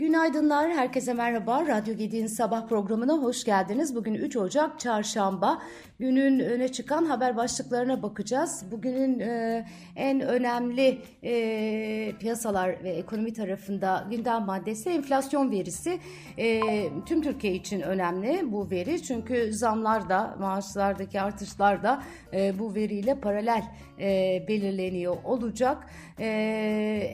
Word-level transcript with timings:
Günaydınlar, 0.00 0.70
herkese 0.70 1.14
merhaba. 1.14 1.66
Radyo 1.66 1.96
Gedi'nin 1.96 2.26
sabah 2.26 2.68
programına 2.68 3.12
hoş 3.12 3.44
geldiniz. 3.44 3.94
Bugün 3.94 4.14
3 4.14 4.36
Ocak 4.36 4.80
Çarşamba. 4.80 5.62
Günün 5.98 6.40
öne 6.40 6.72
çıkan 6.72 7.04
haber 7.04 7.36
başlıklarına 7.36 8.02
bakacağız. 8.02 8.64
Bugünün 8.70 9.20
e, 9.20 9.66
en 9.96 10.20
önemli 10.20 10.98
e, 11.22 12.12
piyasalar 12.20 12.84
ve 12.84 12.90
ekonomi 12.90 13.32
tarafında 13.32 14.06
gündem 14.10 14.42
maddesi 14.42 14.90
enflasyon 14.90 15.50
verisi. 15.50 15.98
E, 16.38 16.60
tüm 17.06 17.22
Türkiye 17.22 17.54
için 17.54 17.80
önemli 17.80 18.52
bu 18.52 18.70
veri. 18.70 19.02
Çünkü 19.02 19.52
zamlar 19.52 20.08
da, 20.08 20.36
maaşlardaki 20.38 21.20
artışlar 21.20 21.82
da 21.82 22.02
e, 22.32 22.58
bu 22.58 22.74
veriyle 22.74 23.20
paralel 23.20 23.62
e, 24.00 24.44
belirleniyor 24.48 25.16
olacak. 25.24 25.86
E, 26.18 26.26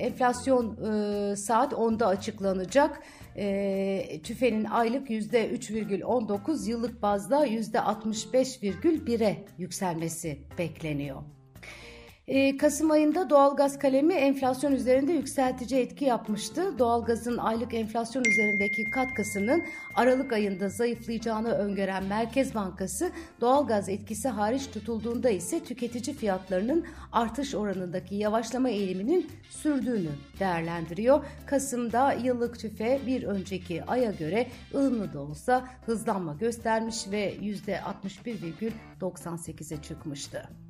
enflasyon 0.00 0.76
e, 1.32 1.36
saat 1.36 1.72
10'da 1.72 2.06
açıklanacak. 2.06 2.75
E, 3.36 4.20
TÜFE'nin 4.22 4.64
aylık 4.64 5.10
%3,19 5.10 6.70
yıllık 6.70 7.02
bazda 7.02 7.46
%65,1'e 7.46 9.44
yükselmesi 9.58 10.38
bekleniyor. 10.58 11.22
Ee, 12.28 12.56
Kasım 12.56 12.90
ayında 12.90 13.30
doğalgaz 13.30 13.78
kalemi 13.78 14.14
enflasyon 14.14 14.72
üzerinde 14.72 15.12
yükseltici 15.12 15.80
etki 15.80 16.04
yapmıştı. 16.04 16.78
Doğalgazın 16.78 17.38
aylık 17.38 17.74
enflasyon 17.74 18.24
üzerindeki 18.24 18.90
katkısının 18.90 19.64
Aralık 19.94 20.32
ayında 20.32 20.68
zayıflayacağını 20.68 21.52
öngören 21.52 22.04
Merkez 22.04 22.54
Bankası 22.54 23.12
doğalgaz 23.40 23.88
etkisi 23.88 24.28
hariç 24.28 24.70
tutulduğunda 24.70 25.30
ise 25.30 25.64
tüketici 25.64 26.16
fiyatlarının 26.16 26.84
artış 27.12 27.54
oranındaki 27.54 28.14
yavaşlama 28.14 28.68
eğiliminin 28.68 29.30
sürdüğünü 29.50 30.10
değerlendiriyor. 30.40 31.24
Kasım'da 31.46 32.12
yıllık 32.12 32.58
tüfe 32.58 33.00
bir 33.06 33.22
önceki 33.22 33.84
aya 33.84 34.10
göre 34.10 34.46
ılımlı 34.74 35.12
da 35.12 35.20
olsa 35.20 35.68
hızlanma 35.86 36.34
göstermiş 36.34 37.10
ve 37.10 37.36
%61,98'e 37.36 39.82
çıkmıştı. 39.82 40.65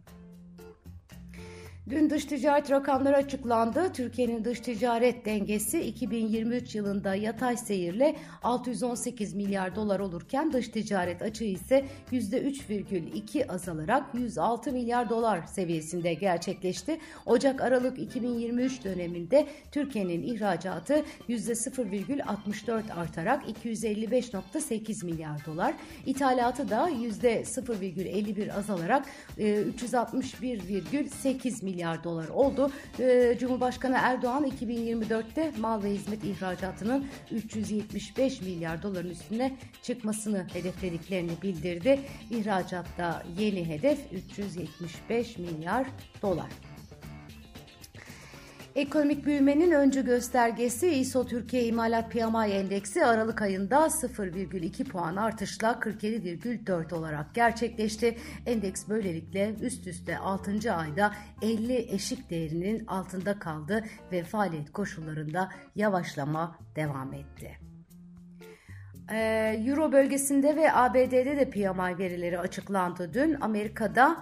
Dün 1.91 2.11
dış 2.11 2.25
ticaret 2.25 2.70
rakamları 2.70 3.17
açıklandı. 3.17 3.92
Türkiye'nin 3.92 4.45
dış 4.45 4.61
ticaret 4.61 5.27
dengesi 5.27 5.81
2023 5.81 6.75
yılında 6.75 7.15
yatay 7.15 7.56
seyirle 7.56 8.17
618 8.43 9.34
milyar 9.34 9.77
dolar 9.77 10.01
olurken 10.01 10.53
dış 10.53 10.69
ticaret 10.69 11.23
açığı 11.23 11.45
ise 11.45 11.84
%3,2 12.12 13.53
azalarak 13.53 14.15
106 14.15 14.73
milyar 14.73 15.11
dolar 15.11 15.47
seviyesinde 15.47 16.15
gerçekleşti. 16.15 16.98
Ocak-Aralık 17.27 17.98
2023 17.98 18.84
döneminde 18.84 19.47
Türkiye'nin 19.73 20.23
ihracatı 20.23 21.05
%0,64 21.28 22.93
artarak 22.93 23.43
255,8 23.65 25.05
milyar 25.05 25.47
dolar, 25.47 25.75
ithalatı 26.06 26.69
da 26.69 26.91
%0,51 26.91 28.53
azalarak 28.53 29.06
361,8 29.39 31.65
milyar 31.65 31.75
milyar 31.77 32.05
dolar 32.05 32.28
oldu. 32.28 32.70
Ee, 33.00 33.36
Cumhurbaşkanı 33.41 33.96
Erdoğan 34.00 34.44
2024'te 34.46 35.52
mal 35.58 35.82
ve 35.82 35.91
hizmet 35.91 36.24
ihracatının 36.24 37.06
375 37.30 38.41
milyar 38.41 38.82
doların 38.82 39.10
üstüne 39.10 39.56
çıkmasını 39.82 40.47
hedeflediklerini 40.52 41.42
bildirdi. 41.42 42.00
İhracatta 42.30 43.22
yeni 43.38 43.69
hedef 43.69 43.98
375 44.12 45.38
milyar 45.38 45.86
dolar. 46.22 46.66
Ekonomik 48.77 49.27
büyümenin 49.27 49.70
öncü 49.70 50.05
göstergesi 50.05 50.88
ISO 50.88 51.27
Türkiye 51.27 51.64
İmalat 51.64 52.12
PMI 52.12 52.50
Endeksi 52.52 53.05
Aralık 53.05 53.42
ayında 53.42 53.77
0,2 53.77 54.84
puan 54.84 55.16
artışla 55.16 55.72
47,4 55.72 56.94
olarak 56.94 57.34
gerçekleşti. 57.34 58.16
Endeks 58.47 58.88
böylelikle 58.88 59.54
üst 59.60 59.86
üste 59.86 60.19
6. 60.19 60.75
ayda 60.75 61.12
50 61.42 61.94
eşik 61.94 62.31
değerinin 62.31 62.86
altında 62.86 63.38
kaldı 63.38 63.84
ve 64.12 64.25
faaliyet 64.25 64.72
koşullarında 64.72 65.48
yavaşlama 65.75 66.59
devam 66.76 67.12
etti. 67.12 67.59
Ee, 69.12 69.65
Euro 69.66 69.92
bölgesinde 69.92 70.56
ve 70.56 70.72
ABD'de 70.72 71.36
de 71.36 71.50
PMI 71.50 71.98
verileri 71.98 72.38
açıklandı 72.38 73.15
dün. 73.15 73.36
Amerika'da 73.41 74.16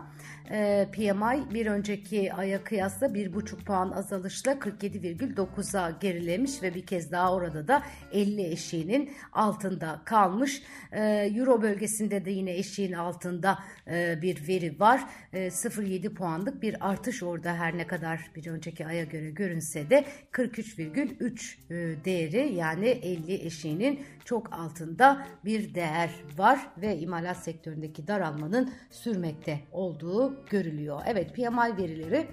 e, 0.51 0.89
PMI 0.93 1.55
bir 1.55 1.67
önceki 1.67 2.33
aya 2.33 2.65
kıyasla 2.65 3.07
1,5 3.07 3.65
puan 3.65 3.91
azalışla 3.91 4.53
47,9'a 4.53 5.91
gerilemiş 6.01 6.63
ve 6.63 6.75
bir 6.75 6.87
kez 6.87 7.13
daha 7.13 7.35
orada 7.35 7.69
da 7.69 7.83
50 8.13 8.43
eşiğinin 8.43 9.13
altında 9.33 10.01
kalmış. 10.05 10.63
E, 10.93 11.03
Euro 11.35 11.63
bölgesinde 11.63 12.25
de 12.25 12.31
yine 12.31 12.57
eşiğin 12.57 12.93
altında 12.93 13.59
e, 13.87 14.23
bir 14.23 14.49
veri 14.49 14.81
var. 14.81 15.01
0,7 15.33 16.15
puanlık 16.15 16.63
bir 16.63 16.91
artış 16.91 17.23
orada 17.23 17.55
her 17.55 17.79
ne 17.79 17.87
kadar 17.87 18.31
bir 18.37 18.47
önceki 18.47 18.87
aya 18.87 19.05
göre 19.05 19.31
görünse 19.31 19.91
de 19.91 20.05
43,3 20.33 22.05
değeri 22.05 22.55
yani 22.55 22.89
50 22.89 23.35
eşiğinin 23.35 24.05
çok 24.25 24.53
altında 24.53 25.27
bir 25.45 25.75
değer 25.75 26.11
var 26.37 26.67
ve 26.79 26.99
imalat 26.99 27.37
sektöründeki 27.37 28.07
daralmanın 28.07 28.73
sürmekte 28.91 29.61
olduğu 29.73 30.14
görülüyor. 30.51 31.03
Evet 31.07 31.35
PMI 31.35 31.77
verileri 31.77 32.29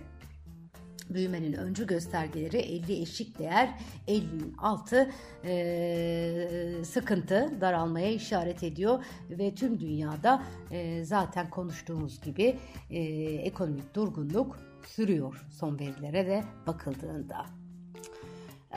büyümenin 1.14 1.54
öncü 1.54 1.88
göstergeleri 1.88 2.58
50 2.58 3.02
eşik 3.02 3.40
değer 3.40 3.70
50'nin 4.08 4.54
altı 4.58 5.12
e, 5.46 6.48
sıkıntı 6.86 7.62
daralmaya 7.62 8.12
işaret 8.12 8.64
ediyor 8.64 9.06
ve 9.30 9.56
tüm 9.56 9.80
dünyada 9.80 10.44
e, 10.72 11.04
zaten 11.06 11.50
konuştuğumuz 11.50 12.22
gibi 12.22 12.60
e, 12.90 13.00
ekonomik 13.36 13.96
durgunluk 13.96 14.60
sürüyor 14.88 15.46
son 15.52 15.80
verilere 15.80 16.28
de 16.28 16.44
bakıldığında. 16.68 17.61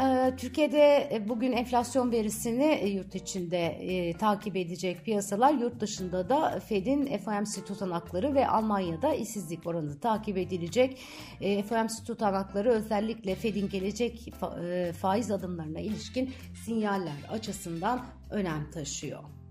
Ee, 0.00 0.37
Türkiye'de 0.37 1.09
e, 1.12 1.28
bugün 1.28 1.53
enflasyon 1.53 2.12
verisini 2.12 2.65
e, 2.65 2.88
yurt 2.88 3.15
içinde 3.15 3.66
e, 3.66 4.12
takip 4.12 4.56
edecek 4.56 5.05
piyasalar, 5.05 5.55
yurt 5.55 5.81
dışında 5.81 6.28
da 6.28 6.60
Fed'in 6.60 7.19
FOMC 7.19 7.65
tutanakları 7.66 8.34
ve 8.34 8.49
Almanya'da 8.49 9.15
işsizlik 9.15 9.66
oranı 9.66 10.00
takip 10.00 10.38
edilecek. 10.38 10.99
FOMC 11.69 11.93
tutanakları 12.06 12.71
özellikle 12.71 13.34
Fed'in 13.34 13.69
gelecek 13.69 14.33
fa, 14.41 14.59
faiz 15.00 15.31
adımlarına 15.31 15.81
ilişkin 15.81 16.34
sinyaller 16.65 17.27
açısından 17.31 18.06
önem 18.31 18.71
taşıyor. 18.71 19.44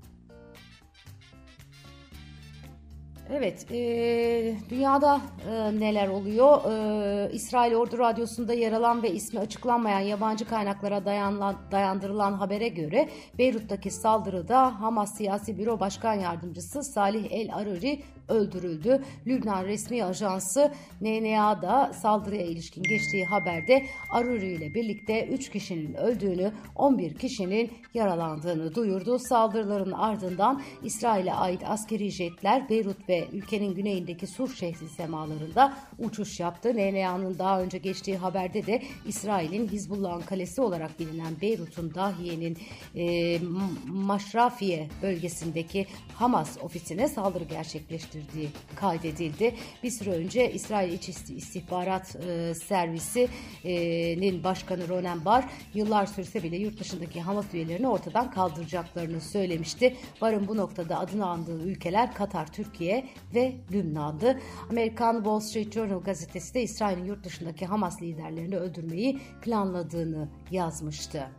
Evet, 3.31 3.71
e, 3.71 4.55
dünyada 4.69 5.21
e, 5.49 5.79
neler 5.79 6.07
oluyor? 6.07 6.71
E, 6.71 7.31
İsrail 7.33 7.73
Ordu 7.73 7.97
Radyosu'nda 7.97 8.53
yer 8.53 8.71
alan 8.71 9.03
ve 9.03 9.11
ismi 9.11 9.39
açıklanmayan 9.39 9.99
yabancı 9.99 10.45
kaynaklara 10.45 11.05
dayanla, 11.05 11.55
dayandırılan 11.71 12.33
habere 12.33 12.67
göre 12.67 13.09
Beyrut'taki 13.37 13.91
saldırıda 13.91 14.81
Hamas 14.81 15.17
Siyasi 15.17 15.57
Büro 15.57 15.79
Başkan 15.79 16.13
Yardımcısı 16.13 16.83
Salih 16.83 17.27
El 17.31 17.55
Aruri 17.55 18.03
öldürüldü. 18.29 19.03
Lübnan 19.27 19.65
resmi 19.65 20.03
ajansı 20.03 20.71
NNA'da 21.01 21.93
saldırıya 21.93 22.43
ilişkin 22.45 22.83
geçtiği 22.83 23.25
haberde 23.25 23.85
Aruri 24.11 24.53
ile 24.53 24.73
birlikte 24.73 25.27
3 25.27 25.49
kişinin 25.49 25.93
öldüğünü, 25.93 26.51
11 26.75 27.13
kişinin 27.13 27.71
yaralandığını 27.93 28.75
duyurdu. 28.75 29.19
Saldırıların 29.19 29.91
ardından 29.91 30.61
İsrail'e 30.83 31.33
ait 31.33 31.61
askeri 31.65 32.11
jetler 32.11 32.69
Beyrut 32.69 33.09
ve 33.09 33.12
ülkenin 33.31 33.73
güneyindeki 33.73 34.27
Sur 34.27 34.55
şehri 34.55 34.89
semalarında 34.89 35.77
uçuş 35.99 36.39
yaptı. 36.39 36.75
NNA'nın 36.75 37.39
daha 37.39 37.61
önce 37.61 37.77
geçtiği 37.77 38.17
haberde 38.17 38.65
de 38.65 38.83
İsrail'in 39.07 39.67
Hizbullah'ın 39.67 40.21
kalesi 40.21 40.61
olarak 40.61 40.99
bilinen 40.99 41.41
Beyrut'un 41.41 41.95
dahiyenin 41.95 42.57
e, 42.95 43.39
Maşrafiye 43.87 44.87
bölgesindeki 45.01 45.87
Hamas 46.15 46.57
ofisine 46.61 47.07
saldırı 47.07 47.43
gerçekleştirdiği 47.43 48.49
kaydedildi. 48.75 49.55
Bir 49.83 49.91
süre 49.91 50.09
önce 50.09 50.51
İsrail 50.51 50.93
İç 50.93 51.09
İstihbarat 51.09 52.15
e, 52.15 52.53
Servisi'nin 52.53 54.43
başkanı 54.43 54.87
Ronen 54.87 55.25
Bar 55.25 55.45
yıllar 55.73 56.05
sürse 56.05 56.43
bile 56.43 56.57
yurt 56.57 56.79
dışındaki 56.79 57.21
Hamas 57.21 57.53
üyelerini 57.53 57.87
ortadan 57.87 58.31
kaldıracaklarını 58.31 59.21
söylemişti. 59.21 59.95
Barın 60.21 60.47
bu 60.47 60.57
noktada 60.57 60.99
adını 60.99 61.25
andığı 61.25 61.63
ülkeler 61.63 62.13
Katar, 62.13 62.53
Türkiye 62.53 63.02
ve 63.35 63.55
Lübnan'dı. 63.71 64.39
Amerikan 64.69 65.15
Wall 65.15 65.39
Street 65.39 65.73
Journal 65.73 66.03
gazetesi 66.03 66.53
de 66.53 66.61
İsrail'in 66.61 67.05
yurt 67.05 67.23
dışındaki 67.23 67.65
Hamas 67.65 68.01
liderlerini 68.01 68.57
öldürmeyi 68.57 69.19
planladığını 69.41 70.29
yazmıştı. 70.51 71.29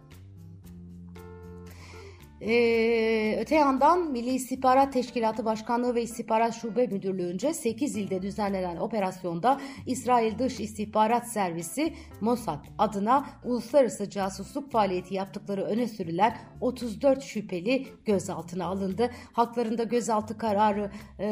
Ee, 2.46 3.36
öte 3.40 3.54
yandan 3.54 4.10
Milli 4.10 4.30
İstihbarat 4.30 4.92
Teşkilatı 4.92 5.44
Başkanlığı 5.44 5.94
ve 5.94 6.02
İstihbarat 6.02 6.54
Şube 6.54 6.86
Müdürlüğü'nce 6.86 7.54
8 7.54 7.96
ilde 7.96 8.22
düzenlenen 8.22 8.76
operasyonda 8.76 9.60
İsrail 9.86 10.38
Dış 10.38 10.60
İstihbarat 10.60 11.28
Servisi 11.28 11.94
Mossad 12.20 12.64
adına 12.78 13.26
uluslararası 13.44 14.10
casusluk 14.10 14.72
faaliyeti 14.72 15.14
yaptıkları 15.14 15.62
öne 15.62 15.88
sürülen 15.88 16.36
34 16.60 17.22
şüpheli 17.22 17.86
gözaltına 18.04 18.66
alındı. 18.66 19.10
Haklarında 19.32 19.84
gözaltı 19.84 20.38
kararı 20.38 20.90
e, 21.18 21.28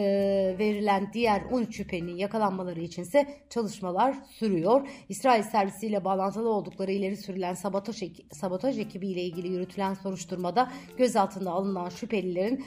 verilen 0.59 1.11
diğer 1.12 1.43
13 1.53 1.76
şüphelinin 1.76 2.17
yakalanmaları 2.17 2.81
içinse 2.81 3.26
çalışmalar 3.50 4.17
sürüyor. 4.31 4.88
İsrail 5.09 5.43
servisiyle 5.43 6.05
bağlantılı 6.05 6.49
oldukları 6.49 6.93
ileri 6.93 7.17
sürülen 7.17 7.55
sabotaj, 7.55 8.03
sabotaj 8.32 8.79
ekibiyle 8.79 9.23
ilgili 9.23 9.49
yürütülen 9.49 9.94
soruşturmada 9.94 10.69
gözaltına 11.02 11.50
alınan 11.50 11.88
şüphelilerin 11.88 12.64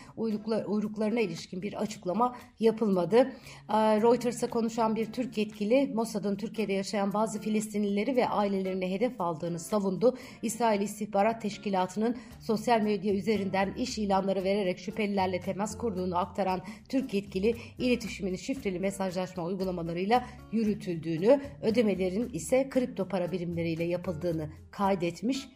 uyruklarına 0.67 1.19
ilişkin 1.19 1.61
bir 1.61 1.73
açıklama 1.73 2.35
yapılmadı. 2.59 3.17
Ee, 3.17 4.01
Reuters'a 4.01 4.49
konuşan 4.49 4.95
bir 4.95 5.11
Türk 5.11 5.37
yetkili 5.37 5.91
Mossad'ın 5.93 6.35
Türkiye'de 6.35 6.73
yaşayan 6.73 7.13
bazı 7.13 7.41
Filistinlileri 7.41 8.15
ve 8.15 8.27
ailelerini 8.29 8.91
hedef 8.91 9.21
aldığını 9.21 9.59
savundu. 9.59 10.17
İsrail 10.41 10.81
İstihbarat 10.81 11.41
Teşkilatı'nın 11.41 12.17
sosyal 12.39 12.81
medya 12.81 13.13
üzerinden 13.13 13.73
iş 13.73 13.97
ilanları 13.97 14.43
vererek 14.43 14.79
şüphelilerle 14.79 15.39
temas 15.39 15.77
kurduğunu 15.77 16.17
aktaran 16.17 16.61
Türk 16.89 17.13
yetkili 17.13 17.55
iletişimin 17.77 18.35
şifreli 18.35 18.79
mesajlaşma 18.79 19.43
uygulamalarıyla 19.43 20.25
yürütüldüğünü, 20.51 21.41
ödemelerin 21.61 22.29
ise 22.33 22.69
kripto 22.69 23.07
para 23.07 23.31
birimleriyle 23.31 23.83
yapıldığını 23.83 24.49
kaydetmiş. 24.71 25.47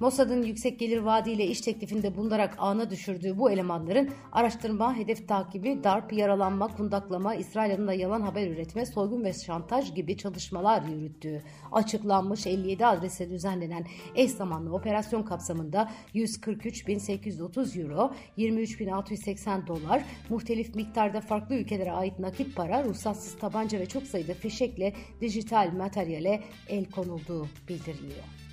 Mossad'ın 0.00 0.42
yüksek 0.42 0.78
gelir 0.78 0.98
vaadiyle 0.98 1.46
iş 1.46 1.60
teklifinde 1.60 2.16
bulunarak 2.16 2.54
ağına 2.58 2.90
düşürdüğü 2.90 3.38
bu 3.38 3.50
elemanların 3.50 4.10
araştırma, 4.32 4.96
hedef 4.96 5.28
takibi, 5.28 5.84
darp, 5.84 6.12
yaralanma, 6.12 6.68
kundaklama, 6.68 7.34
İsrail 7.34 7.74
adına 7.74 7.94
yalan 7.94 8.20
haber 8.20 8.46
üretme, 8.46 8.86
soygun 8.86 9.24
ve 9.24 9.32
şantaj 9.32 9.94
gibi 9.94 10.16
çalışmalar 10.16 10.82
yürüttüğü 10.82 11.42
açıklanmış 11.72 12.46
57 12.46 12.86
adrese 12.86 13.30
düzenlenen 13.30 13.86
eş 14.14 14.30
zamanlı 14.30 14.74
operasyon 14.74 15.22
kapsamında 15.22 15.90
143.830 16.14 17.82
euro, 17.82 18.12
23.680 18.38 19.66
dolar, 19.66 20.04
muhtelif 20.28 20.74
miktarda 20.74 21.20
farklı 21.20 21.54
ülkelere 21.54 21.92
ait 21.92 22.18
nakit 22.18 22.56
para, 22.56 22.84
ruhsatsız 22.84 23.38
tabanca 23.38 23.78
ve 23.78 23.86
çok 23.86 24.02
sayıda 24.02 24.34
fişekle 24.34 24.92
dijital 25.20 25.72
materyale 25.72 26.42
el 26.68 26.84
konulduğu 26.84 27.46
bildiriliyor. 27.68 28.47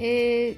Ee, 0.00 0.54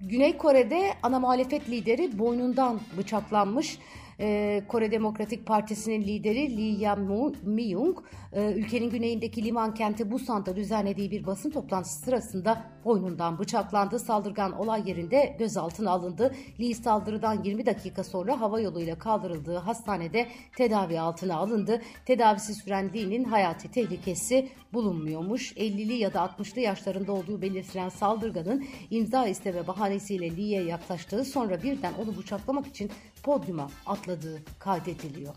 Güney 0.00 0.36
Kore'de 0.36 0.94
ana 1.02 1.20
muhalefet 1.20 1.70
lideri 1.70 2.18
boynundan 2.18 2.80
bıçaklanmış. 2.98 3.78
Ee, 4.24 4.62
Kore 4.68 4.90
Demokratik 4.90 5.46
Partisi'nin 5.46 6.02
lideri 6.02 6.56
Lee 6.56 6.80
Jae-myung 6.80 7.98
e, 8.32 8.52
ülkenin 8.52 8.90
güneyindeki 8.90 9.44
liman 9.44 9.74
kenti 9.74 10.10
Busan'da 10.10 10.56
düzenlediği 10.56 11.10
bir 11.10 11.26
basın 11.26 11.50
toplantısı 11.50 11.98
sırasında 12.00 12.64
boynundan 12.84 13.38
bıçaklandı. 13.38 13.98
Saldırgan 13.98 14.52
olay 14.52 14.88
yerinde 14.88 15.36
gözaltına 15.38 15.90
alındı. 15.90 16.34
Lee 16.60 16.74
saldırıdan 16.74 17.42
20 17.44 17.66
dakika 17.66 18.04
sonra 18.04 18.40
hava 18.40 18.60
yoluyla 18.60 18.98
kaldırıldığı 18.98 19.56
hastanede 19.56 20.28
tedavi 20.56 21.00
altına 21.00 21.36
alındı. 21.36 21.82
Tedavisi 22.06 22.54
süren 22.54 22.94
Lee'nin 22.94 23.24
hayati 23.24 23.70
tehlikesi 23.70 24.48
bulunmuyormuş. 24.72 25.52
50'li 25.52 25.92
ya 25.92 26.14
da 26.14 26.18
60'lı 26.18 26.60
yaşlarında 26.60 27.12
olduğu 27.12 27.42
belirtilen 27.42 27.88
saldırganın 27.88 28.64
imza 28.90 29.26
isteme 29.26 29.66
bahanesiyle 29.66 30.36
Lee'ye 30.36 30.62
yaklaştığı 30.62 31.24
sonra 31.24 31.62
birden 31.62 31.92
onu 32.02 32.16
bıçaklamak 32.16 32.66
için 32.66 32.90
podyuma 33.22 33.70
atladığı 33.86 34.42
kaydediliyor. 34.58 35.34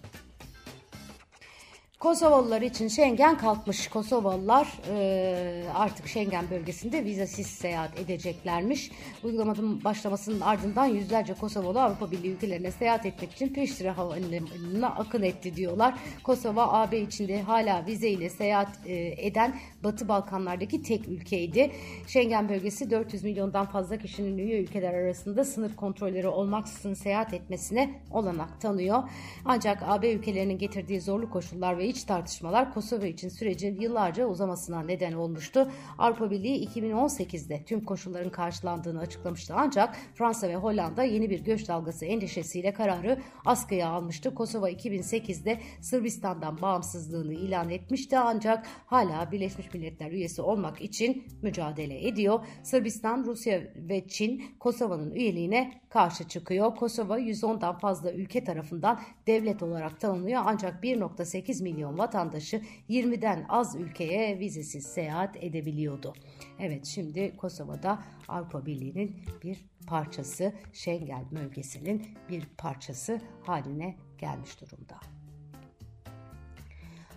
Kosovalılar 2.05 2.61
için 2.61 2.87
Schengen 2.87 3.37
kalkmış. 3.37 3.87
Kosovalılar 3.87 4.67
e, 4.89 5.63
artık 5.75 6.07
Schengen 6.07 6.49
bölgesinde 6.49 7.05
vizesiz 7.05 7.47
seyahat 7.47 7.99
edeceklermiş. 7.99 8.91
Uygulamanın 9.23 9.83
başlamasının 9.83 10.41
ardından 10.41 10.85
yüzlerce 10.85 11.33
Kosovalı 11.33 11.83
Avrupa 11.83 12.11
Birliği 12.11 12.31
ülkelerine 12.31 12.71
seyahat 12.71 13.05
etmek 13.05 13.31
için 13.31 13.53
Priştine 13.53 13.89
Havalimanı'na 13.89 14.87
akın 14.87 15.21
etti 15.21 15.55
diyorlar. 15.55 15.93
Kosova 16.23 16.71
AB 16.71 16.99
içinde 16.99 17.41
hala 17.41 17.85
vize 17.85 18.09
ile 18.09 18.29
seyahat 18.29 18.69
e, 18.85 19.25
eden 19.27 19.59
Batı 19.85 20.07
Balkanlardaki 20.07 20.81
tek 20.81 21.07
ülkeydi. 21.07 21.71
Schengen 22.07 22.49
bölgesi 22.49 22.89
400 22.89 23.23
milyondan 23.23 23.65
fazla 23.65 23.97
kişinin 23.97 24.37
üye 24.37 24.61
ülkeler 24.61 24.93
arasında 24.93 25.45
sınır 25.45 25.75
kontrolleri 25.75 26.27
olmaksızın 26.27 26.93
seyahat 26.93 27.33
etmesine 27.33 28.01
olanak 28.11 28.61
tanıyor. 28.61 29.03
Ancak 29.45 29.83
AB 29.83 30.11
ülkelerinin 30.11 30.57
getirdiği 30.57 31.01
zorlu 31.01 31.29
koşullar 31.29 31.77
ve 31.77 31.87
iç 31.87 32.03
tartışmalar 32.03 32.73
Kosova 32.73 33.05
için 33.05 33.29
sürecin 33.29 33.81
yıllarca 33.81 34.25
uzamasına 34.25 34.83
neden 34.83 35.13
olmuştu. 35.13 35.71
Avrupa 35.97 36.31
Birliği 36.31 36.67
2018'de 36.67 37.63
tüm 37.65 37.85
koşulların 37.85 38.31
karşılandığını 38.31 38.99
açıklamıştı 38.99 39.53
ancak 39.57 39.95
Fransa 40.15 40.49
ve 40.49 40.55
Hollanda 40.55 41.03
yeni 41.03 41.29
bir 41.29 41.43
göç 41.43 41.67
dalgası 41.67 42.05
endişesiyle 42.05 42.73
kararı 42.73 43.21
askıya 43.45 43.89
almıştı. 43.89 44.35
Kosova 44.35 44.69
2008'de 44.69 45.59
Sırbistan'dan 45.81 46.61
bağımsızlığını 46.61 47.33
ilan 47.33 47.69
etmişti 47.69 48.17
ancak 48.17 48.67
hala 48.85 49.31
Birleşmiş 49.31 49.74
Milletler 49.75 50.11
üyesi 50.11 50.41
olmak 50.41 50.81
için 50.81 51.23
mücadele 51.41 52.07
ediyor. 52.07 52.45
Sırbistan, 52.63 53.23
Rusya 53.25 53.61
ve 53.75 54.07
Çin 54.07 54.43
Kosova'nın 54.59 55.11
üyeliğine 55.11 55.81
karşı 55.89 56.27
çıkıyor. 56.27 56.75
Kosova 56.75 57.19
110'dan 57.19 57.77
fazla 57.77 58.11
ülke 58.11 58.43
tarafından 58.43 59.01
devlet 59.27 59.63
olarak 59.63 59.99
tanınıyor 59.99 60.41
ancak 60.45 60.83
1.8 60.83 61.63
milyon 61.63 61.97
vatandaşı 61.97 62.61
20'den 62.89 63.45
az 63.49 63.75
ülkeye 63.75 64.39
vizesiz 64.39 64.85
seyahat 64.85 65.43
edebiliyordu. 65.43 66.13
Evet 66.59 66.85
şimdi 66.85 67.37
Kosova'da 67.37 68.03
Avrupa 68.27 68.65
Birliği'nin 68.65 69.15
bir 69.43 69.65
parçası, 69.87 70.53
Schengen 70.73 71.25
bölgesinin 71.31 72.05
bir 72.29 72.45
parçası 72.57 73.21
haline 73.43 73.95
gelmiş 74.17 74.61
durumda. 74.61 74.95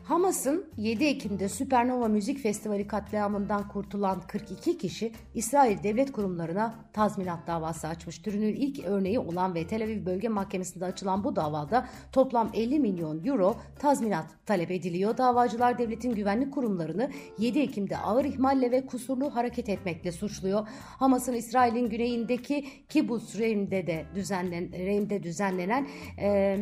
Hamas'ın 0.09 0.67
7 0.77 1.05
Ekim'de 1.05 1.49
Süpernova 1.49 2.09
Müzik 2.09 2.39
Festivali 2.39 2.87
katliamından 2.87 3.69
kurtulan 3.69 4.21
42 4.29 4.79
kişi 4.79 5.13
İsrail 5.35 5.83
devlet 5.83 6.13
kurumlarına 6.13 6.75
tazminat 6.93 7.47
davası 7.47 7.89
açmış. 7.89 8.19
Türünün 8.19 8.55
ilk 8.55 8.85
örneği 8.85 9.19
olan 9.19 9.55
ve 9.55 9.67
Tel 9.67 9.85
Aviv 9.85 10.07
Bölge 10.07 10.29
Mahkemesi'nde 10.29 10.85
açılan 10.85 11.25
bu 11.25 11.37
davada 11.37 11.89
toplam 12.13 12.51
50 12.55 12.81
milyon 12.81 13.25
euro 13.25 13.57
tazminat 13.79 14.27
talep 14.47 14.71
ediliyor. 14.71 15.17
Davacılar 15.19 15.79
devletin 15.79 16.15
güvenlik 16.15 16.53
kurumlarını 16.53 17.11
7 17.39 17.59
Ekim'de 17.59 17.99
ağır 17.99 18.25
ihmalle 18.25 18.71
ve 18.71 18.87
kusurlu 18.87 19.35
hareket 19.35 19.69
etmekle 19.69 20.13
suçluyor. 20.13 20.69
Hamas'ın 20.99 21.33
İsrail'in 21.33 21.89
güneyindeki 21.89 22.67
Kibbutz 22.89 23.39
Reim'de 23.39 23.87
de 23.87 24.07
düzenlen, 24.15 24.73
Reim'de 24.73 25.23
düzenlenen 25.23 25.89
e, 26.19 26.59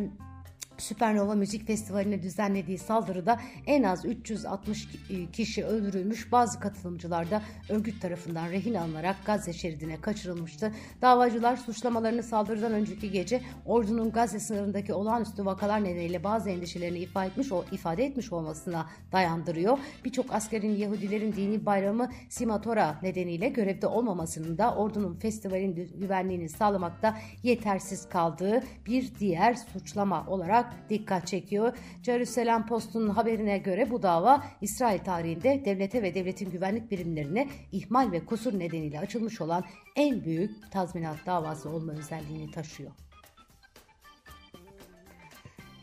Süpernova 0.77 1.35
Müzik 1.35 1.67
Festivali'ne 1.67 2.23
düzenlediği 2.23 2.77
saldırıda 2.77 3.39
en 3.65 3.83
az 3.83 4.05
360 4.05 4.87
kişi 5.33 5.65
öldürülmüş, 5.65 6.31
bazı 6.31 6.59
katılımcılar 6.59 7.31
da 7.31 7.41
örgüt 7.69 8.01
tarafından 8.01 8.49
rehin 8.49 8.73
alınarak 8.73 9.15
Gazze 9.25 9.53
şeridine 9.53 10.01
kaçırılmıştı. 10.01 10.73
Davacılar 11.01 11.57
suçlamalarını 11.57 12.23
saldırıdan 12.23 12.71
önceki 12.71 13.11
gece 13.11 13.41
ordunun 13.65 14.11
Gazze 14.11 14.39
sınırındaki 14.39 14.93
olağanüstü 14.93 15.45
vakalar 15.45 15.83
nedeniyle 15.83 16.23
bazı 16.23 16.49
endişelerini 16.49 16.99
ifade 16.99 17.27
etmiş, 17.27 17.47
ifade 17.71 18.05
etmiş 18.05 18.33
olmasına 18.33 18.85
dayandırıyor. 19.11 19.77
Birçok 20.05 20.33
askerin 20.33 20.75
Yahudilerin 20.75 21.33
dini 21.33 21.65
bayramı 21.65 22.09
Simatora 22.29 22.95
nedeniyle 23.03 23.49
görevde 23.49 23.87
olmamasının 23.87 24.57
da 24.57 24.75
ordunun 24.75 25.15
festivalin 25.15 25.89
güvenliğini 25.99 26.49
sağlamakta 26.49 27.17
yetersiz 27.43 28.09
kaldığı 28.09 28.63
bir 28.85 29.11
diğer 29.19 29.55
suçlama 29.55 30.25
olarak 30.27 30.66
dikkat 30.89 31.27
çekiyor. 31.27 31.77
Jerusalem 32.03 32.65
Post'un 32.65 33.09
haberine 33.09 33.57
göre 33.57 33.91
bu 33.91 34.01
dava 34.03 34.43
İsrail 34.61 34.99
tarihinde 34.99 35.65
devlete 35.65 36.03
ve 36.03 36.15
devletin 36.15 36.51
güvenlik 36.51 36.91
birimlerine 36.91 37.47
ihmal 37.71 38.11
ve 38.11 38.25
kusur 38.25 38.59
nedeniyle 38.59 38.99
açılmış 38.99 39.41
olan 39.41 39.63
en 39.95 40.23
büyük 40.23 40.71
tazminat 40.71 41.17
davası 41.25 41.69
olma 41.69 41.91
özelliğini 41.91 42.51
taşıyor. 42.51 42.91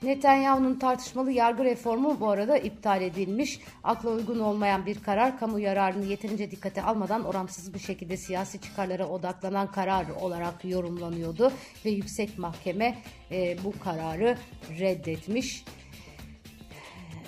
Netanyahu'nun 0.04 0.75
tartışmalı 0.75 1.32
yargı 1.32 1.64
reformu 1.64 2.20
bu 2.20 2.30
arada 2.30 2.58
iptal 2.58 3.02
edilmiş. 3.02 3.61
Akla 3.84 4.11
uygun 4.11 4.38
olmayan 4.38 4.87
bir 4.87 5.02
karar, 5.02 5.38
kamu 5.38 5.61
yararını 5.61 6.04
yeterince 6.04 6.50
dikkate 6.50 6.82
almadan 6.82 7.25
orantısız 7.25 7.75
bir 7.75 7.78
şekilde 7.78 8.16
siyasi 8.16 8.61
çıkarlara 8.61 9.08
odaklanan 9.08 9.73
karar 9.73 10.06
olarak 10.20 10.64
yorumlanıyordu 10.64 11.52
ve 11.84 11.90
yüksek 11.90 12.38
mahkeme 12.38 12.99
e, 13.30 13.56
bu 13.64 13.78
kararı 13.78 14.38
reddetmiş. 14.80 15.64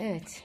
Evet. 0.01 0.43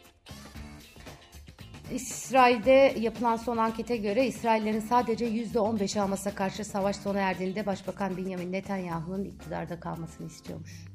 İsrail'de 1.94 2.96
yapılan 3.00 3.36
son 3.36 3.58
ankete 3.58 3.98
göre 3.98 4.28
İsraillerin 4.28 4.80
sadece 4.80 5.26
%15 5.26 6.00
Hamas'a 6.00 6.36
karşı 6.36 6.66
savaş 6.66 6.96
sona 6.96 7.20
erdiğinde 7.20 7.66
Başbakan 7.66 8.18
Benjamin 8.18 8.52
Netanyahu'nun 8.52 9.24
iktidarda 9.24 9.80
kalmasını 9.80 10.28
istiyormuş. 10.28 10.91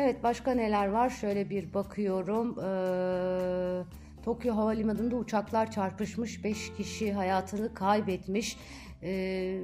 Evet 0.00 0.22
başka 0.22 0.54
neler 0.54 0.88
var? 0.88 1.10
Şöyle 1.10 1.50
bir 1.50 1.74
bakıyorum. 1.74 2.58
Ee, 2.58 3.82
Tokyo 4.24 4.56
Havalimanı'nda 4.56 5.16
uçaklar 5.16 5.70
çarpışmış. 5.70 6.44
5 6.44 6.72
kişi 6.76 7.12
hayatını 7.12 7.74
kaybetmiş 7.74 8.56
e, 9.02 9.62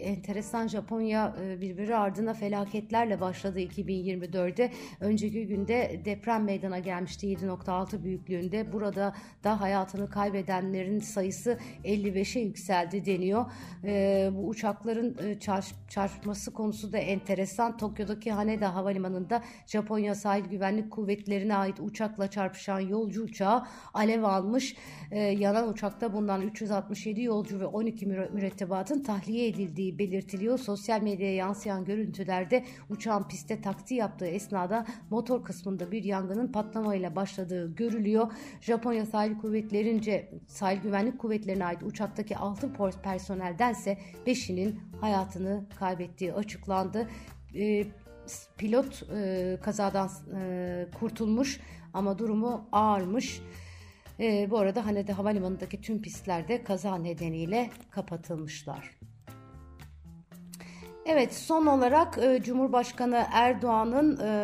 enteresan 0.00 0.68
Japonya 0.68 1.36
e, 1.42 1.60
birbiri 1.60 1.96
ardına 1.96 2.34
felaketlerle 2.34 3.20
başladı 3.20 3.60
2024'de. 3.60 4.70
Önceki 5.00 5.46
günde 5.46 6.00
deprem 6.04 6.44
meydana 6.44 6.78
gelmişti 6.78 7.26
7.6 7.26 8.04
büyüklüğünde. 8.04 8.72
Burada 8.72 9.14
da 9.44 9.60
hayatını 9.60 10.10
kaybedenlerin 10.10 11.00
sayısı 11.00 11.58
55'e 11.84 12.42
yükseldi 12.42 13.04
deniyor. 13.04 13.46
E, 13.84 14.30
bu 14.32 14.48
uçakların 14.48 15.16
e, 15.28 15.40
çarp, 15.40 15.64
çarpması 15.88 16.52
konusu 16.52 16.92
da 16.92 16.98
enteresan. 16.98 17.76
Tokyo'daki 17.76 18.32
Haneda 18.32 18.74
Havalimanı'nda 18.74 19.42
Japonya 19.66 20.14
Sahil 20.14 20.44
Güvenlik 20.44 20.90
Kuvvetlerine 20.90 21.56
ait 21.56 21.80
uçakla 21.80 22.30
çarpışan 22.30 22.80
yolcu 22.80 23.22
uçağı 23.22 23.66
alev 23.94 24.22
almış. 24.22 24.76
E, 25.10 25.18
yanan 25.20 25.68
uçakta 25.68 26.12
bundan 26.12 26.42
367 26.42 27.22
yolcu 27.22 27.60
ve 27.60 27.66
12 27.66 28.06
mürettebat 28.06 28.75
mürettebatın 28.76 29.02
tahliye 29.02 29.48
edildiği 29.48 29.98
belirtiliyor. 29.98 30.58
Sosyal 30.58 31.02
medyaya 31.02 31.34
yansıyan 31.34 31.84
görüntülerde 31.84 32.64
uçağın 32.90 33.22
piste 33.28 33.60
takti 33.60 33.94
yaptığı 33.94 34.26
esnada 34.26 34.86
motor 35.10 35.44
kısmında 35.44 35.90
bir 35.90 36.04
yangının 36.04 36.52
patlamayla 36.52 37.16
başladığı 37.16 37.74
görülüyor. 37.74 38.32
Japonya 38.60 39.06
sahil 39.06 39.38
kuvvetlerince 39.38 40.30
sahil 40.48 40.80
güvenlik 40.80 41.18
kuvvetlerine 41.18 41.64
ait 41.64 41.82
uçaktaki 41.82 42.36
6 42.36 42.72
personeldense 43.02 43.98
5'inin 44.26 44.80
hayatını 45.00 45.64
kaybettiği 45.78 46.32
açıklandı. 46.32 47.08
E, 47.54 47.84
pilot 48.58 49.02
e, 49.14 49.58
kazadan 49.62 50.10
e, 50.36 50.86
kurtulmuş 51.00 51.60
ama 51.94 52.18
durumu 52.18 52.68
ağırmış. 52.72 53.40
E, 54.20 54.50
bu 54.50 54.58
arada 54.58 54.86
Hanede 54.86 55.12
Havalimanı'ndaki 55.12 55.80
tüm 55.80 56.02
pistlerde 56.02 56.64
kaza 56.64 56.96
nedeniyle 56.96 57.70
kapatılmışlar. 57.90 58.90
Evet 61.06 61.34
son 61.34 61.66
olarak 61.66 62.18
e, 62.18 62.42
Cumhurbaşkanı 62.42 63.26
Erdoğan'ın 63.32 64.20
e, 64.20 64.36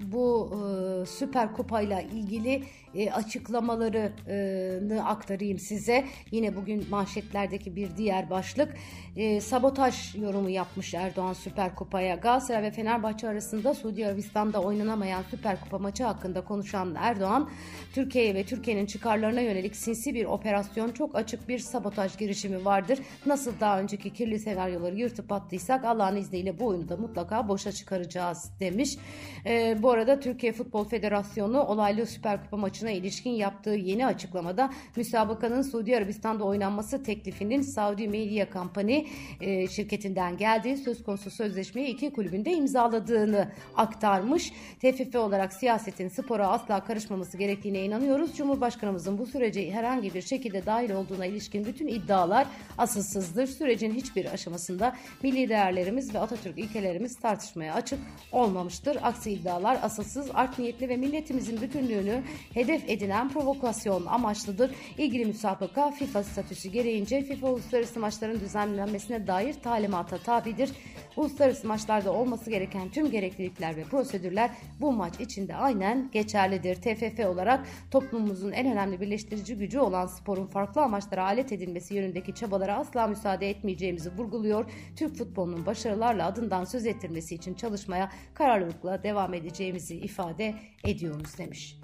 bu 0.00 0.52
e, 0.52 1.06
Süper 1.06 1.52
Kupa 1.52 1.80
ile 1.80 2.06
ilgili 2.12 2.64
e, 2.94 3.10
açıklamalarını 3.10 5.08
aktarayım 5.08 5.58
size. 5.58 6.04
Yine 6.30 6.56
bugün 6.56 6.90
manşetlerdeki 6.90 7.76
bir 7.76 7.96
diğer 7.96 8.30
başlık 8.30 8.74
e, 9.16 9.40
sabotaj 9.40 10.14
yorumu 10.14 10.50
yapmış 10.50 10.94
Erdoğan 10.94 11.32
Süper 11.32 11.74
Kupa'ya. 11.74 12.14
Galatasaray 12.14 12.62
ve 12.62 12.70
Fenerbahçe 12.70 13.28
arasında 13.28 13.74
Suudi 13.74 14.06
Arabistan'da 14.06 14.62
oynanamayan 14.62 15.22
Süper 15.30 15.60
Kupa 15.60 15.78
maçı 15.78 16.04
hakkında 16.04 16.44
konuşan 16.44 16.94
Erdoğan, 16.98 17.50
Türkiye'ye 17.92 18.34
ve 18.34 18.44
Türkiye'nin 18.44 18.86
çıkarlarına 18.86 19.40
yönelik 19.40 19.76
sinsi 19.76 20.14
bir 20.14 20.24
operasyon, 20.24 20.90
çok 20.90 21.16
açık 21.16 21.48
bir 21.48 21.58
sabotaj 21.58 22.18
girişimi 22.18 22.64
vardır. 22.64 22.98
Nasıl 23.26 23.60
daha 23.60 23.80
önceki 23.80 24.12
kirli 24.12 24.38
senaryoları 24.38 24.96
yırtıp 24.96 25.32
attıysak 25.32 25.84
Allah'ın 25.84 26.16
izniyle 26.16 26.58
bu 26.58 26.66
oyunu 26.66 26.88
da 26.88 26.96
mutlaka 26.96 27.48
boşa 27.48 27.72
çıkaracağız 27.72 28.50
demiş. 28.60 28.98
E, 29.46 29.82
bu 29.82 29.90
arada 29.90 30.20
Türkiye 30.20 30.52
Futbol 30.52 30.84
Federasyonu 30.84 31.62
olaylı 31.62 32.06
Süper 32.06 32.42
Kupa 32.42 32.56
maçına 32.82 32.90
ilişkin 32.90 33.30
yaptığı 33.30 33.70
yeni 33.70 34.06
açıklamada 34.06 34.70
müsabakanın 34.96 35.62
Suudi 35.62 35.96
Arabistan'da 35.96 36.44
oynanması 36.44 37.02
teklifinin 37.02 37.62
Saudi 37.62 38.08
Media 38.08 38.46
Company 38.52 39.06
e, 39.40 39.68
şirketinden 39.68 40.36
geldiği 40.36 40.76
söz 40.76 41.02
konusu 41.02 41.30
sözleşmeyi 41.30 41.88
iki 41.88 42.12
kulübünde 42.12 42.52
imzaladığını 42.52 43.48
aktarmış. 43.76 44.52
TFF 44.80 45.14
olarak 45.14 45.52
siyasetin 45.52 46.08
spora 46.08 46.48
asla 46.48 46.84
karışmaması 46.84 47.38
gerektiğine 47.38 47.84
inanıyoruz. 47.84 48.36
Cumhurbaşkanımızın 48.36 49.18
bu 49.18 49.26
sürece 49.26 49.70
herhangi 49.70 50.14
bir 50.14 50.22
şekilde 50.22 50.66
dahil 50.66 50.90
olduğuna 50.90 51.26
ilişkin 51.26 51.64
bütün 51.64 51.88
iddialar 51.88 52.46
asılsızdır. 52.78 53.46
Sürecin 53.46 53.94
hiçbir 53.94 54.32
aşamasında 54.32 54.96
milli 55.22 55.48
değerlerimiz 55.48 56.14
ve 56.14 56.18
Atatürk 56.18 56.58
ilkelerimiz 56.58 57.20
tartışmaya 57.20 57.74
açık 57.74 57.98
olmamıştır. 58.32 58.98
Aksi 59.02 59.30
iddialar 59.30 59.78
asılsız, 59.82 60.30
art 60.34 60.58
niyetli 60.58 60.88
ve 60.88 60.96
milletimizin 60.96 61.60
bütünlüğünü 61.60 62.22
hedef 62.54 62.71
edinen 62.86 63.28
provokasyon 63.28 64.06
amaçlıdır. 64.06 64.70
İlgili 64.98 65.24
müsabaka 65.24 65.90
FIFA 65.90 66.22
statüsü 66.22 66.68
gereğince 66.68 67.22
FIFA 67.22 67.48
uluslararası 67.48 68.00
maçların 68.00 68.40
düzenlenmesine 68.40 69.26
dair 69.26 69.54
talimata 69.54 70.18
tabidir. 70.18 70.70
Uluslararası 71.16 71.66
maçlarda 71.66 72.12
olması 72.12 72.50
gereken 72.50 72.90
tüm 72.90 73.10
gereklilikler 73.10 73.76
ve 73.76 73.84
prosedürler 73.84 74.50
bu 74.80 74.92
maç 74.92 75.20
içinde 75.20 75.56
aynen 75.56 76.10
geçerlidir. 76.12 76.74
TFF 76.74 77.26
olarak 77.26 77.66
toplumumuzun 77.90 78.52
en 78.52 78.72
önemli 78.72 79.00
birleştirici 79.00 79.56
gücü 79.56 79.78
olan 79.78 80.06
sporun 80.06 80.46
farklı 80.46 80.82
amaçlara 80.82 81.24
alet 81.24 81.52
edilmesi 81.52 81.94
yönündeki 81.94 82.34
çabalara 82.34 82.76
asla 82.76 83.06
müsaade 83.06 83.50
etmeyeceğimizi 83.50 84.10
vurguluyor. 84.12 84.70
Türk 84.96 85.16
futbolunun 85.16 85.66
başarılarla 85.66 86.26
adından 86.26 86.64
söz 86.64 86.86
ettirmesi 86.86 87.34
için 87.34 87.54
çalışmaya 87.54 88.10
kararlılıkla 88.34 89.02
devam 89.02 89.34
edeceğimizi 89.34 89.96
ifade 89.96 90.54
ediyoruz 90.84 91.38
demiş. 91.38 91.76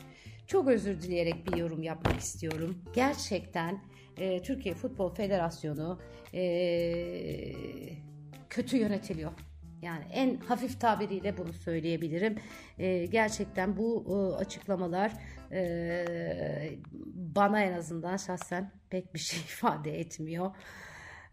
Çok 0.49 0.69
özür 0.69 1.01
dileyerek 1.01 1.47
bir 1.47 1.57
yorum 1.57 1.83
yapmak 1.83 2.21
istiyorum. 2.21 2.83
Gerçekten 2.95 3.81
e, 4.17 4.43
Türkiye 4.43 4.75
Futbol 4.75 5.15
Federasyonu 5.15 6.01
e, 6.35 7.53
kötü 8.51 8.77
yönetiliyor. 8.77 9.33
Yani 9.83 10.05
en 10.13 10.37
hafif 10.37 10.81
tabiriyle 10.81 11.37
bunu 11.39 11.53
söyleyebilirim. 11.53 12.39
E, 12.79 13.07
gerçekten 13.07 13.77
bu 13.77 14.05
e, 14.09 14.37
açıklamalar 14.37 15.13
e, 15.53 16.79
bana 17.15 17.63
en 17.63 17.73
azından 17.73 18.17
şahsen 18.17 18.73
pek 18.91 19.15
bir 19.15 19.19
şey 19.19 19.41
ifade 19.49 20.01
etmiyor. 20.01 20.51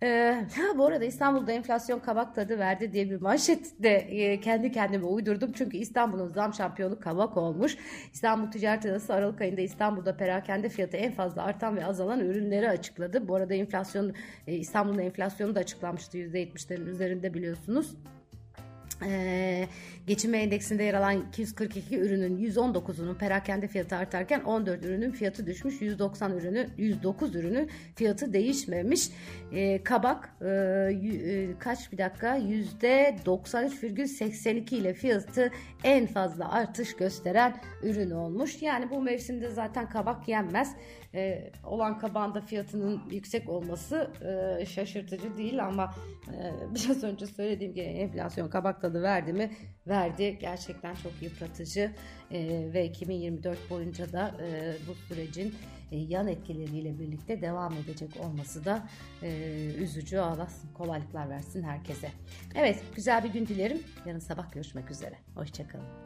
Ee, 0.04 0.46
bu 0.78 0.86
arada 0.86 1.06
İstanbul'da 1.06 1.52
enflasyon 1.52 2.00
kabak 2.00 2.36
tadı 2.36 2.60
verdi 2.60 2.94
diye 2.94 3.10
bir 3.10 3.22
manşet 3.22 3.84
de 3.84 3.96
e, 3.96 4.40
kendi 4.40 4.72
kendime 4.72 5.06
uydurdum. 5.06 5.52
Çünkü 5.52 5.78
İstanbul'un 5.78 6.28
zam 6.28 6.54
şampiyonu 6.54 7.00
kabak 7.00 7.38
olmuş. 7.38 7.78
İstanbul 8.14 8.52
Ticaret 8.52 8.86
Odası 8.86 9.14
Aralık 9.14 9.42
ayında 9.42 9.62
İstanbul'da 9.62 10.18
perakende 10.18 10.70
fiyatı 10.70 10.98
en 10.98 11.12
fazla 11.12 11.44
artan 11.44 11.76
ve 11.78 11.86
azalan 11.86 12.20
ürünleri 12.20 12.70
açıkladı. 12.70 13.28
Bu 13.28 13.36
arada 13.36 13.54
enflasyon 13.54 14.14
e, 14.48 14.54
İstanbul'un 14.54 15.00
enflasyonu 15.00 15.56
da 15.56 15.60
açıklanmıştı 15.60 16.18
%70'lerin 16.18 16.90
üzerinde 16.90 17.34
biliyorsunuz. 17.34 17.96
Ee, 19.04 19.68
geçinme 20.08 20.38
endeksinde 20.38 20.84
yer 20.84 20.94
alan 20.94 21.26
242 21.30 22.00
ürünün 22.00 22.38
119'unun 22.38 23.18
perakende 23.18 23.68
fiyatı 23.68 23.96
artarken 23.96 24.42
14 24.42 24.86
ürünün 24.86 25.12
fiyatı 25.12 25.46
düşmüş. 25.46 25.82
190 25.82 26.32
ürünü 26.32 26.68
109 26.78 27.36
ürünün 27.36 27.70
fiyatı 27.96 28.34
değişmemiş. 28.34 29.10
Ee, 29.52 29.84
kabak 29.84 30.36
e, 30.42 30.48
e, 30.48 31.60
kaç 31.60 31.92
bir 31.92 31.98
dakika 31.98 32.38
%93,82 32.38 34.76
ile 34.76 34.94
fiyatı 34.94 35.52
en 35.84 36.08
fazla 36.08 36.52
artış 36.52 36.96
gösteren 36.96 37.58
ürün 37.84 38.12
olmuş. 38.12 38.62
Yani 38.62 38.90
bu 38.90 39.02
mevsimde 39.02 39.50
zaten 39.50 39.90
kabak 39.90 40.28
yenmez. 40.28 40.76
Ee, 41.16 41.52
olan 41.64 42.00
kabağın 42.00 42.36
da 42.36 42.42
fiyatının 42.42 43.02
yüksek 43.12 43.50
olması 43.50 44.12
e, 44.62 44.66
şaşırtıcı 44.66 45.38
değil 45.38 45.66
ama 45.66 45.96
e, 46.28 46.52
biraz 46.76 47.04
önce 47.04 47.26
söylediğim 47.26 47.74
gibi 47.74 47.86
enflasyon 47.86 48.50
kabak 48.50 48.82
tadı 48.86 49.02
verdi 49.04 49.34
mi? 49.34 49.52
Verdi. 49.88 50.38
Gerçekten 50.42 50.96
çok 50.96 51.12
yıpratıcı 51.22 51.92
e, 52.32 52.70
ve 52.74 52.86
2024 52.86 53.70
boyunca 53.70 54.14
da 54.14 54.36
e, 54.42 54.76
bu 54.88 54.96
sürecin 54.96 55.56
e, 55.92 55.98
yan 55.98 56.28
etkileriyle 56.28 57.00
birlikte 57.00 57.42
devam 57.42 57.74
edecek 57.74 58.10
olması 58.20 58.66
da 58.66 58.90
e, 59.24 59.30
üzücü. 59.78 60.18
Allah 60.18 60.48
kolaylıklar 60.74 61.30
versin 61.30 61.64
herkese. 61.64 62.12
Evet 62.56 62.84
güzel 62.96 63.24
bir 63.24 63.30
gün 63.30 63.48
dilerim. 63.48 63.84
Yarın 64.06 64.20
sabah 64.20 64.52
görüşmek 64.52 64.92
üzere. 64.92 65.16
Hoşçakalın. 65.36 66.06